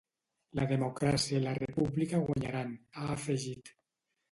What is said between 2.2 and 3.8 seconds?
guanyaran”, ha afegit.